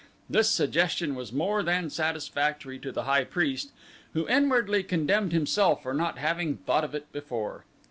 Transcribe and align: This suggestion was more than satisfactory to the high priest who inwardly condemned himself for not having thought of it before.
This 0.27 0.49
suggestion 0.49 1.13
was 1.13 1.31
more 1.31 1.61
than 1.61 1.91
satisfactory 1.91 2.79
to 2.79 2.91
the 2.91 3.03
high 3.03 3.23
priest 3.23 3.71
who 4.13 4.27
inwardly 4.27 4.81
condemned 4.81 5.31
himself 5.31 5.83
for 5.83 5.93
not 5.93 6.17
having 6.17 6.57
thought 6.57 6.83
of 6.83 6.95
it 6.95 7.11
before. 7.11 7.65